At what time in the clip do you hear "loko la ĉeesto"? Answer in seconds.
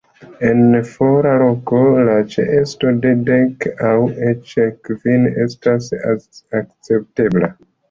1.43-2.95